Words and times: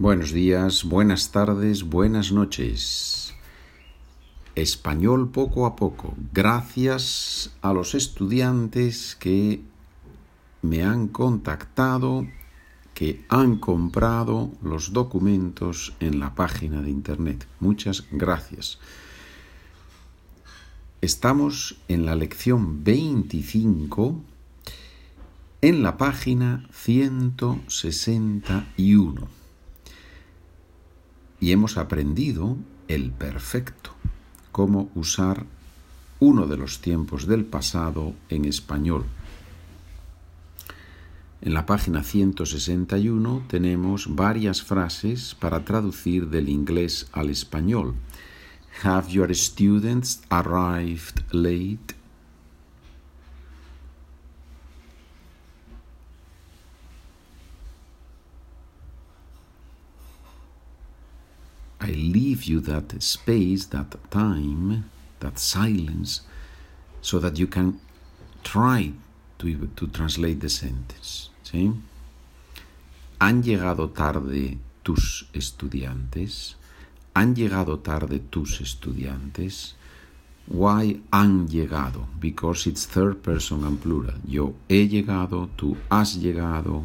Buenos 0.00 0.32
días, 0.32 0.84
buenas 0.84 1.30
tardes, 1.30 1.82
buenas 1.82 2.32
noches. 2.32 3.34
Español 4.54 5.28
poco 5.28 5.66
a 5.66 5.76
poco, 5.76 6.14
gracias 6.32 7.54
a 7.60 7.74
los 7.74 7.94
estudiantes 7.94 9.14
que 9.14 9.60
me 10.62 10.84
han 10.84 11.06
contactado, 11.06 12.26
que 12.94 13.26
han 13.28 13.58
comprado 13.58 14.50
los 14.62 14.94
documentos 14.94 15.92
en 16.00 16.18
la 16.18 16.34
página 16.34 16.80
de 16.80 16.88
internet. 16.88 17.46
Muchas 17.60 18.06
gracias. 18.10 18.78
Estamos 21.02 21.76
en 21.88 22.06
la 22.06 22.14
lección 22.14 22.84
25 22.84 24.18
en 25.60 25.82
la 25.82 25.98
página 25.98 26.66
161 26.72 29.39
y 31.40 31.52
hemos 31.52 31.78
aprendido 31.78 32.56
el 32.88 33.10
perfecto, 33.10 33.90
cómo 34.52 34.90
usar 34.94 35.46
uno 36.20 36.46
de 36.46 36.58
los 36.58 36.80
tiempos 36.80 37.26
del 37.26 37.44
pasado 37.44 38.14
en 38.28 38.44
español. 38.44 39.06
En 41.40 41.54
la 41.54 41.64
página 41.64 42.02
161 42.02 43.44
tenemos 43.48 44.14
varias 44.14 44.62
frases 44.62 45.34
para 45.34 45.64
traducir 45.64 46.28
del 46.28 46.50
inglés 46.50 47.08
al 47.12 47.30
español. 47.30 47.94
Have 48.82 49.10
your 49.10 49.34
students 49.34 50.20
arrived 50.28 51.22
late? 51.32 51.94
I 61.80 61.92
leave 61.92 62.39
that 62.58 63.00
space, 63.02 63.66
that 63.66 63.94
time, 64.10 64.90
that 65.20 65.38
silence, 65.38 66.22
so 67.00 67.18
that 67.20 67.38
you 67.38 67.46
can 67.46 67.78
try 68.42 68.92
to, 69.38 69.68
to 69.76 69.86
translate 69.86 70.40
the 70.40 70.48
sentence. 70.48 71.30
¿sí? 71.44 71.72
¿Han 73.18 73.42
llegado 73.42 73.90
tarde 73.90 74.58
tus 74.82 75.28
estudiantes? 75.32 76.56
¿Han 77.14 77.34
llegado 77.34 77.78
tarde 77.78 78.18
tus 78.18 78.60
estudiantes? 78.60 79.76
Why 80.48 81.02
han 81.12 81.46
llegado? 81.48 82.08
Because 82.18 82.66
it's 82.68 82.86
third 82.86 83.22
person 83.22 83.64
and 83.64 83.78
plural. 83.78 84.18
Yo 84.26 84.54
he 84.68 84.88
llegado, 84.88 85.48
tú 85.56 85.76
has 85.90 86.16
llegado, 86.16 86.82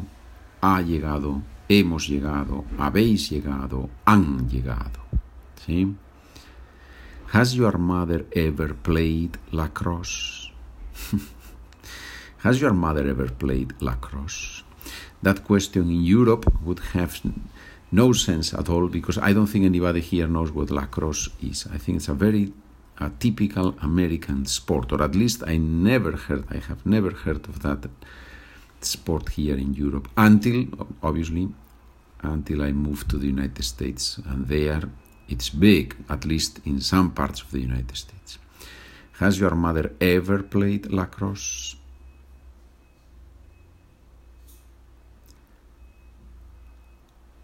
ha 0.60 0.80
llegado, 0.82 1.42
hemos 1.68 2.06
llegado, 2.06 2.64
habéis 2.78 3.30
llegado, 3.30 3.90
han 4.04 4.48
llegado. 4.48 5.05
Has 7.28 7.56
your 7.56 7.76
mother 7.78 8.24
ever 8.34 8.74
played 8.74 9.38
lacrosse? 9.52 10.50
Has 12.38 12.60
your 12.60 12.72
mother 12.72 13.08
ever 13.08 13.28
played 13.28 13.74
lacrosse? 13.80 14.62
That 15.22 15.44
question 15.44 15.90
in 15.90 16.04
Europe 16.04 16.44
would 16.62 16.80
have 16.92 17.20
no 17.90 18.12
sense 18.12 18.54
at 18.54 18.68
all 18.68 18.88
because 18.88 19.18
I 19.18 19.32
don't 19.32 19.46
think 19.46 19.64
anybody 19.64 20.00
here 20.00 20.28
knows 20.28 20.52
what 20.52 20.70
lacrosse 20.70 21.28
is. 21.42 21.66
I 21.72 21.78
think 21.78 21.96
it's 21.96 22.08
a 22.08 22.14
very 22.14 22.52
a 22.98 23.10
typical 23.10 23.76
American 23.82 24.46
sport, 24.46 24.92
or 24.92 25.02
at 25.02 25.14
least 25.14 25.42
I 25.46 25.58
never 25.58 26.12
heard, 26.12 26.44
I 26.50 26.58
have 26.58 26.86
never 26.86 27.10
heard 27.10 27.46
of 27.48 27.62
that 27.62 27.90
sport 28.80 29.30
here 29.30 29.56
in 29.56 29.74
Europe 29.74 30.08
until, 30.16 30.66
obviously, 31.02 31.48
until 32.22 32.62
I 32.62 32.72
moved 32.72 33.10
to 33.10 33.18
the 33.18 33.26
United 33.26 33.62
States. 33.64 34.18
And 34.26 34.48
there 34.48 34.82
it's 35.28 35.50
big, 35.50 35.96
at 36.08 36.24
least 36.24 36.60
in 36.64 36.80
some 36.80 37.10
parts 37.10 37.42
of 37.42 37.50
the 37.50 37.60
United 37.60 37.96
States. 37.96 38.38
Has 39.18 39.38
your 39.38 39.54
mother 39.54 39.94
ever 40.00 40.42
played 40.42 40.92
lacrosse? 40.92 41.76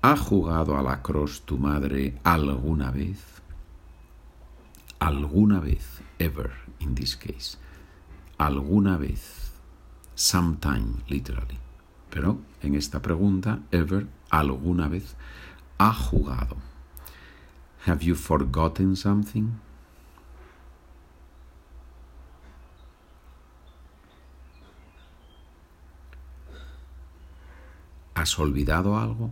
¿Ha 0.03 0.17
jugado 0.17 0.77
a 0.77 0.83
lacrosse 0.83 1.43
tu 1.45 1.59
madre 1.59 2.15
alguna 2.25 2.91
vez? 2.91 3.19
Alguna 4.99 5.61
vez, 5.61 6.01
ever 6.19 6.53
in 6.81 6.95
this 6.95 7.17
case. 7.17 7.57
Alguna 8.39 8.97
vez 8.97 9.53
sometime, 10.15 11.03
literally. 11.09 11.59
Pero 12.11 12.39
en 12.63 12.75
esta 12.75 13.01
pregunta, 13.01 13.61
ever, 13.71 14.07
alguna 14.31 14.89
vez, 14.89 15.15
ha 15.79 15.95
jugado. 15.95 16.57
Have 17.87 18.05
you 18.05 18.15
forgotten 18.15 18.97
something? 18.97 19.59
¿Has 28.15 28.39
olvidado 28.39 28.97
algo? 28.97 29.31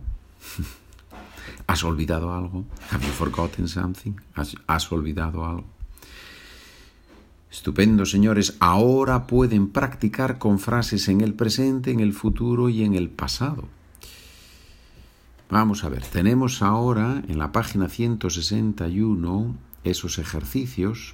¿Has 1.67 1.83
olvidado 1.83 2.33
algo? 2.33 2.65
Have 2.91 3.05
you 3.05 3.13
forgotten 3.13 3.67
something? 3.67 4.15
¿Has, 4.35 4.55
¿Has 4.67 4.91
olvidado 4.91 5.45
algo? 5.45 5.65
Estupendo, 7.49 8.05
señores. 8.05 8.57
Ahora 8.59 9.27
pueden 9.27 9.69
practicar 9.69 10.37
con 10.39 10.59
frases 10.59 11.07
en 11.07 11.21
el 11.21 11.33
presente, 11.33 11.91
en 11.91 12.01
el 12.01 12.11
futuro 12.11 12.67
y 12.67 12.83
en 12.83 12.95
el 12.95 13.09
pasado. 13.09 13.69
Vamos 15.51 15.83
a 15.83 15.89
ver, 15.89 16.01
tenemos 16.05 16.61
ahora 16.61 17.23
en 17.27 17.37
la 17.37 17.51
página 17.51 17.89
161 17.89 19.57
esos 19.83 20.17
ejercicios. 20.17 21.13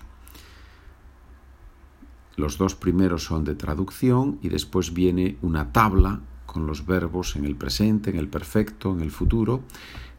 Los 2.36 2.60
dos 2.60 2.76
primeros 2.76 3.24
son 3.24 3.44
de 3.46 3.56
traducción 3.56 4.38
y 4.44 4.50
después 4.50 4.94
viene 4.94 5.38
una 5.42 5.74
tabla 5.74 6.22
con 6.46 6.68
los 6.68 6.86
verbos 6.86 7.36
en 7.36 7.46
el 7.46 7.56
presente, 7.56 8.12
en 8.12 8.18
el 8.18 8.28
perfecto, 8.28 8.92
en 8.92 9.02
el 9.02 9.10
futuro 9.10 9.64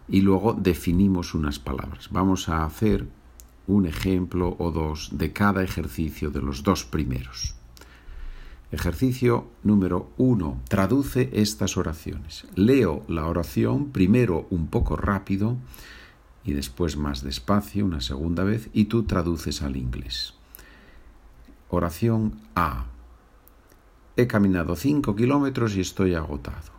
y 0.08 0.22
luego 0.22 0.52
definimos 0.52 1.32
unas 1.34 1.60
palabras. 1.60 2.08
Vamos 2.10 2.48
a 2.48 2.64
hacer 2.64 3.06
un 3.68 3.86
ejemplo 3.86 4.56
o 4.58 4.72
dos 4.72 5.10
de 5.12 5.32
cada 5.32 5.62
ejercicio 5.62 6.30
de 6.30 6.42
los 6.42 6.64
dos 6.64 6.84
primeros. 6.84 7.54
Ejercicio 8.70 9.48
número 9.62 10.10
uno. 10.16 10.60
Traduce 10.68 11.30
estas 11.32 11.76
oraciones. 11.76 12.46
Leo 12.54 13.02
la 13.08 13.26
oración 13.26 13.90
primero 13.90 14.46
un 14.50 14.66
poco 14.66 14.96
rápido 14.96 15.56
y 16.44 16.52
después 16.52 16.96
más 16.96 17.22
despacio 17.22 17.84
una 17.84 18.00
segunda 18.00 18.44
vez 18.44 18.68
y 18.72 18.86
tú 18.86 19.04
traduces 19.04 19.62
al 19.62 19.76
inglés. 19.76 20.34
Oración 21.70 22.40
A. 22.54 22.86
He 24.16 24.26
caminado 24.26 24.76
cinco 24.76 25.16
kilómetros 25.16 25.76
y 25.76 25.80
estoy 25.80 26.14
agotado. 26.14 26.78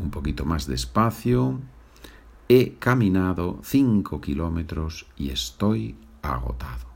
un 0.00 0.10
poquito 0.10 0.44
más 0.44 0.66
despacio. 0.66 1.60
He 2.48 2.76
caminado 2.78 3.60
cinco 3.62 4.22
kilómetros 4.22 5.06
y 5.16 5.30
estoy 5.30 5.94
agotado. 6.22 6.86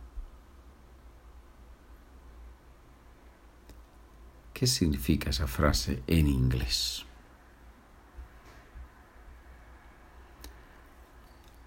¿Qué 4.55 4.67
significa 4.67 5.29
esa 5.29 5.47
frase 5.47 6.03
en 6.07 6.27
inglés? 6.27 7.05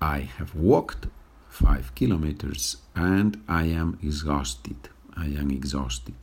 I 0.01 0.29
have 0.39 0.55
walked 0.55 1.09
five 1.49 1.93
kilometers 1.93 2.81
and 2.95 3.37
I 3.47 3.71
am 3.71 3.99
exhausted. 4.01 4.94
I 5.17 5.25
am 5.25 5.51
exhausted. 5.51 6.15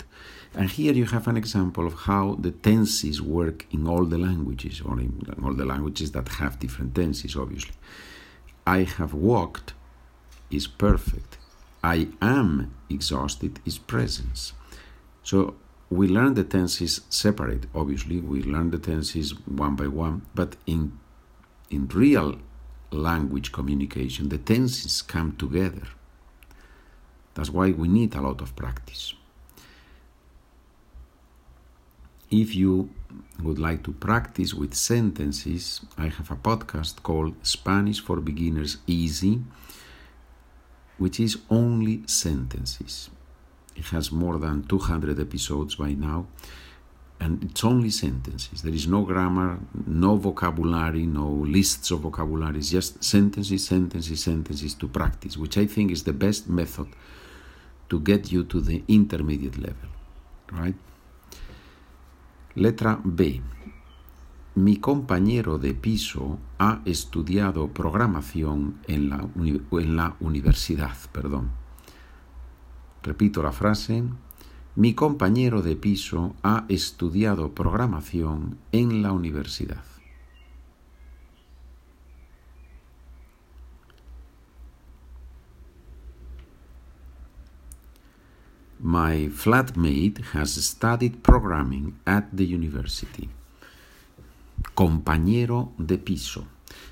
And 0.54 0.70
here 0.70 0.92
you 0.92 1.06
have 1.06 1.26
an 1.28 1.36
example 1.36 1.86
of 1.86 1.94
how 2.00 2.36
the 2.38 2.50
tenses 2.50 3.22
work 3.22 3.66
in 3.70 3.86
all 3.86 4.04
the 4.04 4.18
languages, 4.18 4.82
or 4.84 5.00
in 5.00 5.24
all 5.42 5.54
the 5.54 5.64
languages 5.64 6.12
that 6.12 6.28
have 6.28 6.58
different 6.58 6.94
tenses, 6.94 7.36
obviously. 7.36 7.74
I 8.66 8.82
have 8.82 9.14
walked 9.14 9.72
is 10.50 10.66
perfect. 10.66 11.38
I 11.82 12.08
am 12.20 12.74
exhausted 12.90 13.60
is 13.64 13.78
presence. 13.78 14.52
So 15.22 15.56
we 15.90 16.06
learn 16.06 16.34
the 16.34 16.44
tenses 16.44 17.00
separate, 17.08 17.66
obviously. 17.74 18.20
We 18.20 18.42
learn 18.42 18.70
the 18.70 18.78
tenses 18.78 19.32
one 19.46 19.74
by 19.76 19.88
one, 19.88 20.22
but 20.34 20.56
in, 20.66 20.98
in 21.70 21.88
real 21.88 22.38
language 22.90 23.52
communication, 23.52 24.28
the 24.28 24.38
tenses 24.38 25.02
come 25.02 25.32
together. 25.36 25.88
That's 27.34 27.50
why 27.50 27.70
we 27.70 27.88
need 27.88 28.14
a 28.14 28.20
lot 28.20 28.40
of 28.40 28.54
practice. 28.54 29.14
If 32.30 32.54
you 32.54 32.90
would 33.42 33.58
like 33.58 33.82
to 33.84 33.92
practice 33.92 34.54
with 34.54 34.74
sentences, 34.74 35.80
I 35.98 36.08
have 36.08 36.30
a 36.30 36.36
podcast 36.36 37.02
called 37.02 37.34
Spanish 37.42 38.00
for 38.00 38.20
Beginners 38.20 38.78
Easy, 38.86 39.42
which 40.96 41.20
is 41.20 41.38
only 41.50 42.02
sentences. 42.06 43.10
It 43.76 43.86
has 43.86 44.12
more 44.12 44.38
than 44.38 44.64
200 44.64 45.20
episodes 45.20 45.74
by 45.76 45.92
now. 45.92 46.26
and 47.22 47.44
it's 47.44 47.62
only 47.62 47.88
sentences. 47.90 48.62
There 48.62 48.74
is 48.74 48.88
no 48.88 49.02
grammar, 49.02 49.60
no 49.86 50.16
vocabulary, 50.16 51.06
no 51.06 51.28
lists 51.28 51.92
of 51.92 52.00
vocabulary. 52.00 52.58
It's 52.58 52.70
just 52.70 53.04
sentences, 53.04 53.64
sentences, 53.64 54.24
sentences 54.24 54.74
to 54.74 54.88
practice, 54.88 55.36
which 55.36 55.56
I 55.56 55.66
think 55.66 55.92
is 55.92 56.02
the 56.02 56.12
best 56.12 56.48
method 56.48 56.88
to 57.92 58.00
get 58.02 58.32
you 58.32 58.44
to 58.44 58.62
the 58.62 58.82
intermediate 58.88 59.58
level. 59.58 59.90
Right? 60.50 60.76
Letra 62.54 62.98
B. 63.04 63.42
Mi 64.54 64.78
compañero 64.78 65.58
de 65.58 65.74
piso 65.74 66.38
ha 66.58 66.80
estudiado 66.86 67.68
programación 67.68 68.78
en 68.88 69.10
la, 69.10 69.28
en 69.36 69.96
la 69.96 70.16
universidad. 70.20 70.96
Perdón. 71.12 71.50
Repito 73.02 73.42
la 73.42 73.52
frase. 73.52 74.04
Mi 74.74 74.94
compañero 74.94 75.60
de 75.60 75.76
piso 75.76 76.34
ha 76.42 76.64
estudiado 76.70 77.54
programación 77.54 78.56
en 78.72 79.02
la 79.02 79.12
universidad. 79.12 79.84
My 88.82 89.28
flatmate 89.28 90.18
has 90.32 90.52
studied 90.64 91.22
programming 91.22 91.94
at 92.04 92.36
the 92.36 92.44
university. 92.44 93.30
Compañero 94.74 95.72
de 95.78 95.98
piso. 95.98 96.46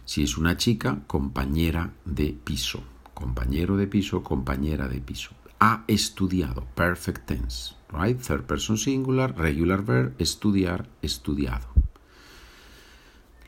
Si 0.04 0.22
es 0.22 0.38
una 0.38 0.56
chica, 0.56 1.02
compañera 1.06 1.90
de 2.04 2.32
piso. 2.32 2.82
Compañero 3.12 3.76
de 3.76 3.86
piso, 3.86 4.22
compañera 4.22 4.88
de 4.88 5.00
piso 5.00 5.34
ha 5.60 5.84
estudiado, 5.86 6.64
perfect 6.74 7.26
tense, 7.26 7.74
right? 7.92 8.18
Third 8.18 8.46
person 8.46 8.78
singular, 8.78 9.36
regular 9.36 9.82
verb, 9.82 10.14
estudiar, 10.18 10.86
estudiado. 11.02 11.68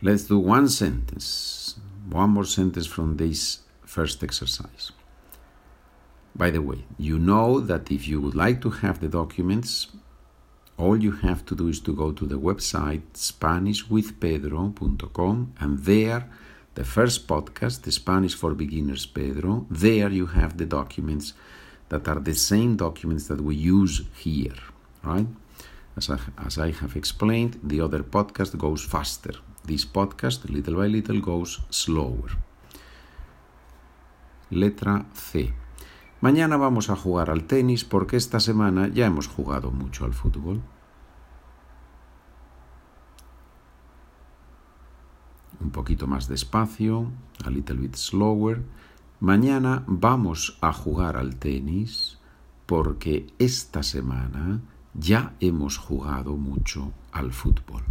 Let's 0.02 0.28
do 0.28 0.38
one 0.38 0.68
sentence, 0.68 1.76
one 2.10 2.30
more 2.30 2.46
sentence 2.46 2.86
from 2.86 3.16
this 3.16 3.62
first 3.84 4.22
exercise. 4.22 4.92
By 6.34 6.50
the 6.50 6.62
way, 6.62 6.86
you 6.98 7.18
know 7.18 7.60
that 7.60 7.90
if 7.90 8.08
you 8.08 8.18
would 8.20 8.34
like 8.34 8.60
to 8.62 8.70
have 8.70 9.00
the 9.00 9.08
documents, 9.08 9.88
all 10.78 10.96
you 10.96 11.12
have 11.12 11.44
to 11.46 11.54
do 11.54 11.68
is 11.68 11.80
to 11.80 11.94
go 11.94 12.12
to 12.12 12.26
the 12.26 12.38
website 12.38 13.02
SpanishWithPedro.com 13.14 15.52
and 15.60 15.78
there 15.80 16.28
the 16.74 16.84
first 16.84 17.28
podcast, 17.28 17.82
the 17.82 17.92
Spanish 17.92 18.34
for 18.34 18.54
Beginners 18.54 19.04
Pedro, 19.04 19.66
there 19.70 20.08
you 20.08 20.24
have 20.26 20.56
the 20.56 20.64
documents 20.64 21.34
that 21.90 22.08
are 22.08 22.20
the 22.20 22.34
same 22.34 22.76
documents 22.76 23.28
that 23.28 23.42
we 23.42 23.54
use 23.54 24.00
here, 24.16 24.56
right? 25.04 25.26
As 25.98 26.08
I, 26.08 26.18
as 26.38 26.56
I 26.56 26.70
have 26.70 26.96
explained, 26.96 27.60
the 27.62 27.82
other 27.82 28.02
podcast 28.02 28.56
goes 28.56 28.82
faster. 28.82 29.34
This 29.62 29.84
podcast, 29.84 30.48
little 30.48 30.76
by 30.76 30.86
little, 30.86 31.20
goes 31.20 31.60
slower. 31.68 32.30
Letra 34.50 35.04
C. 35.12 35.52
Mañana 36.22 36.56
vamos 36.56 36.88
a 36.88 36.94
jugar 36.94 37.30
al 37.30 37.48
tenis 37.48 37.84
porque 37.84 38.16
esta 38.16 38.38
semana 38.38 38.86
ya 38.86 39.06
hemos 39.06 39.26
jugado 39.26 39.72
mucho 39.72 40.04
al 40.04 40.14
fútbol. 40.14 40.62
Un 45.60 45.70
poquito 45.72 46.06
más 46.06 46.28
despacio, 46.28 47.10
a 47.44 47.50
little 47.50 47.74
bit 47.74 47.96
slower. 47.96 48.62
Mañana 49.18 49.82
vamos 49.88 50.58
a 50.60 50.72
jugar 50.72 51.16
al 51.16 51.34
tenis 51.40 52.20
porque 52.66 53.26
esta 53.40 53.82
semana 53.82 54.60
ya 54.94 55.34
hemos 55.40 55.76
jugado 55.76 56.36
mucho 56.36 56.92
al 57.10 57.32
fútbol. 57.32 57.82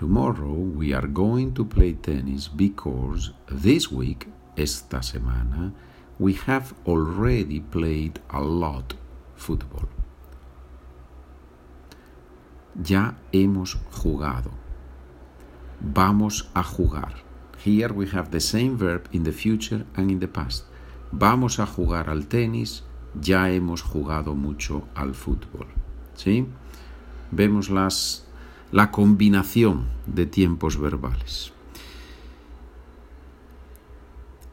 Tomorrow 0.00 0.54
we 0.80 0.94
are 0.94 1.06
going 1.06 1.52
to 1.54 1.64
play 1.64 1.92
tennis 1.92 2.48
because 2.48 3.32
this 3.46 3.92
week, 3.92 4.26
esta 4.56 5.02
semana, 5.02 5.72
we 6.18 6.32
have 6.48 6.72
already 6.86 7.60
played 7.60 8.18
a 8.30 8.40
lot 8.40 8.94
football. 9.36 9.88
Ya 12.82 13.14
hemos 13.32 13.76
jugado 13.92 14.60
vamos 15.80 16.50
a 16.54 16.62
jugar. 16.62 17.14
Here 17.64 17.92
we 17.92 18.06
have 18.08 18.30
the 18.30 18.40
same 18.40 18.76
verb 18.76 19.08
in 19.12 19.24
the 19.24 19.32
future 19.32 19.84
and 19.96 20.10
in 20.10 20.20
the 20.20 20.28
past. 20.28 20.64
Vamos 21.12 21.58
a 21.58 21.66
jugar 21.66 22.08
al 22.08 22.26
tenis, 22.26 22.82
ya 23.20 23.50
hemos 23.50 23.82
jugado 23.82 24.34
mucho 24.34 24.88
al 24.94 25.14
fútbol. 25.14 25.66
¿Sí? 26.14 26.46
Vemos 27.30 27.70
las, 27.70 28.26
la 28.72 28.90
combinación 28.90 29.88
de 30.06 30.26
tiempos 30.26 30.78
verbales. 30.78 31.52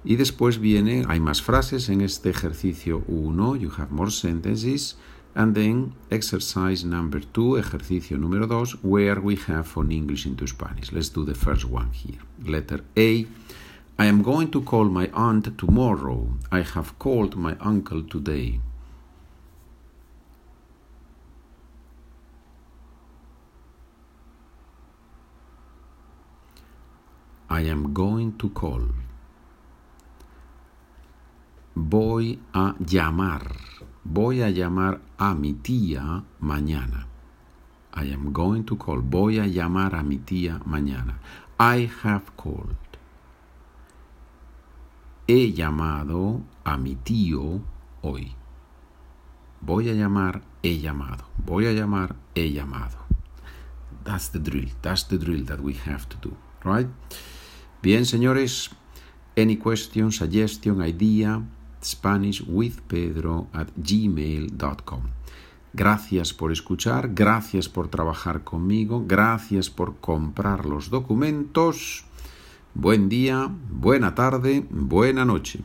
Y 0.04 0.16
después 0.16 0.60
viene, 0.60 1.04
hay 1.08 1.20
más 1.20 1.42
frases 1.42 1.90
en 1.90 2.02
este 2.02 2.30
ejercicio 2.30 3.04
1, 3.08 3.56
you 3.58 3.70
have 3.78 3.92
more 3.92 4.12
sentences. 4.12 4.98
And 5.36 5.54
then 5.54 5.94
exercise 6.10 6.84
number 6.84 7.24
two, 7.24 7.58
ejercicio 7.60 8.18
número 8.18 8.48
dos, 8.48 8.80
where 8.82 9.20
we 9.20 9.38
have 9.48 9.66
from 9.66 9.92
English 9.92 10.26
into 10.26 10.48
Spanish. 10.48 10.92
Let's 10.92 11.14
do 11.14 11.26
the 11.26 11.36
first 11.36 11.66
one 11.66 11.92
here. 11.92 12.22
Letter 12.44 12.84
A. 12.96 13.28
I 14.00 14.06
am 14.06 14.24
going 14.24 14.50
to 14.50 14.62
call 14.62 14.86
my 14.86 15.12
aunt 15.14 15.56
tomorrow. 15.58 16.28
I 16.52 16.62
have 16.62 16.98
called 16.98 17.36
my 17.36 17.56
uncle 17.60 18.02
today. 18.02 18.62
I 27.50 27.62
am 27.62 27.94
going 27.94 28.38
to 28.38 28.50
call. 28.50 28.82
Voy 31.76 32.40
a 32.54 32.76
llamar. 32.80 33.56
Voy 34.04 34.42
a 34.42 34.50
llamar 34.50 35.00
a 35.18 35.34
mi 35.34 35.54
tía 35.54 36.24
mañana. 36.42 37.08
I 37.94 38.12
am 38.14 38.34
going 38.34 38.64
to 38.66 38.78
call. 38.78 39.02
Voy 39.02 39.40
a 39.40 39.48
llamar 39.48 39.96
a 39.96 40.04
mi 40.04 40.18
tía 40.18 40.60
mañana. 40.66 41.20
I 41.60 41.90
have 42.04 42.36
called. 42.36 42.76
He 45.28 45.54
llamado 45.54 46.42
a 46.64 46.78
mi 46.78 46.96
tío 46.96 47.62
hoy. 48.02 48.36
Voy 49.62 49.90
a 49.90 49.94
llamar, 49.94 50.42
he 50.62 50.80
llamado. 50.80 51.26
Voy 51.38 51.66
a 51.66 51.74
llamar, 51.74 52.16
he 52.36 52.54
llamado. 52.54 52.98
That's 54.04 54.30
the 54.30 54.40
drill. 54.40 54.70
That's 54.82 55.04
the 55.04 55.18
drill 55.18 55.44
that 55.46 55.62
we 55.62 55.74
have 55.74 56.08
to 56.10 56.18
do. 56.18 56.38
Right? 56.64 56.88
Bien, 57.82 58.06
señores. 58.06 58.72
Any 59.36 59.58
question, 59.58 60.12
suggestion, 60.12 60.82
idea? 60.82 61.44
SpanishWithPedro 61.84 63.48
at 63.54 63.70
gmail.com. 63.78 65.02
Gracias 65.74 66.34
por 66.34 66.52
escuchar, 66.52 67.14
gracias 67.14 67.70
por 67.70 67.88
trabajar 67.88 68.44
conmigo, 68.44 69.04
gracias 69.06 69.70
por 69.70 69.98
comprar 69.98 70.66
los 70.66 70.90
documentos. 70.90 72.06
Buen 72.74 73.10
día, 73.10 73.50
buena 73.70 74.16
tarde, 74.16 74.66
buena 74.70 75.24
noche. 75.24 75.60